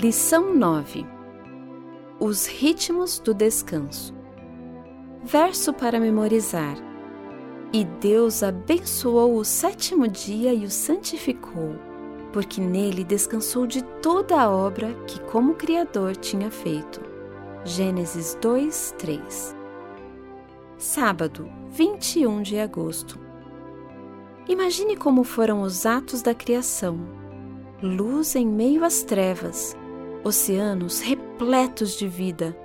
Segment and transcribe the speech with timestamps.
[0.00, 1.04] Lição 9
[2.20, 4.14] Os ritmos do descanso.
[5.24, 6.76] Verso para memorizar.
[7.72, 11.74] E Deus abençoou o sétimo dia e o santificou,
[12.32, 17.00] porque nele descansou de toda a obra que, como Criador, tinha feito.
[17.64, 19.56] Gênesis 2, 3
[20.78, 23.18] Sábado, 21 de agosto.
[24.46, 27.00] Imagine como foram os atos da criação.
[27.82, 29.76] Luz em meio às trevas,
[30.28, 32.56] oceanos repletos de vida,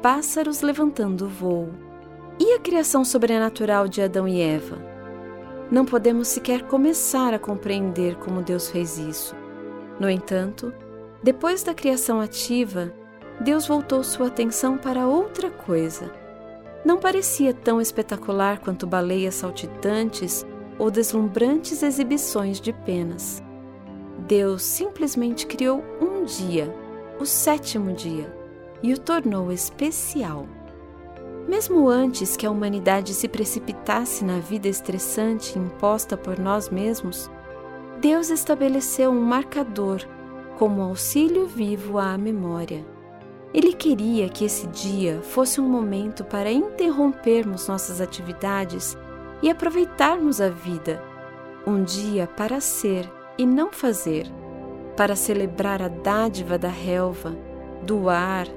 [0.00, 1.68] pássaros levantando voo.
[2.38, 4.78] E a criação sobrenatural de Adão e Eva?
[5.70, 9.34] Não podemos sequer começar a compreender como Deus fez isso.
[9.98, 10.72] No entanto,
[11.22, 12.94] depois da criação ativa,
[13.40, 16.12] Deus voltou sua atenção para outra coisa.
[16.84, 20.46] Não parecia tão espetacular quanto baleias saltitantes
[20.78, 23.42] ou deslumbrantes exibições de penas.
[24.28, 26.72] Deus simplesmente criou um dia
[27.20, 28.32] o sétimo dia
[28.82, 30.46] e o tornou especial.
[31.48, 37.30] Mesmo antes que a humanidade se precipitasse na vida estressante imposta por nós mesmos,
[38.00, 40.02] Deus estabeleceu um marcador
[40.58, 42.86] como auxílio vivo à memória.
[43.52, 48.96] Ele queria que esse dia fosse um momento para interrompermos nossas atividades
[49.42, 51.02] e aproveitarmos a vida,
[51.66, 54.30] um dia para ser e não fazer
[54.98, 57.38] para celebrar a dádiva da relva,
[57.86, 58.48] do ar,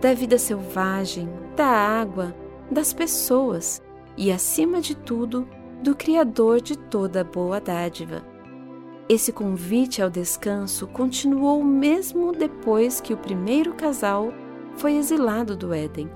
[0.00, 2.32] da vida selvagem, da água,
[2.70, 3.82] das pessoas
[4.16, 5.48] e, acima de tudo,
[5.82, 8.22] do Criador de toda boa dádiva.
[9.08, 14.32] Esse convite ao descanso continuou mesmo depois que o primeiro casal
[14.76, 16.08] foi exilado do Éden.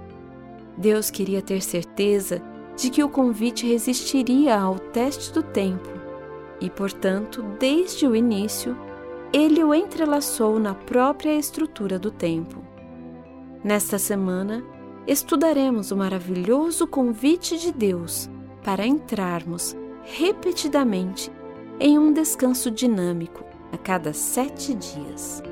[0.79, 2.41] Deus queria ter certeza
[2.77, 5.89] de que o convite resistiria ao teste do tempo
[6.61, 8.77] e, portanto, desde o início,
[9.33, 12.63] ele o entrelaçou na própria estrutura do tempo.
[13.65, 14.63] Nesta semana,
[15.07, 18.29] estudaremos o maravilhoso convite de Deus
[18.63, 21.31] para entrarmos repetidamente
[21.81, 25.43] em um descanso dinâmico a cada sete dias.